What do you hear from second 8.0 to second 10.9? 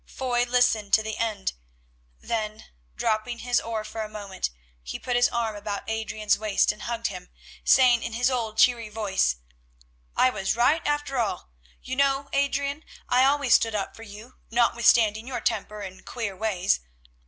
in his old cheery voice: "I was right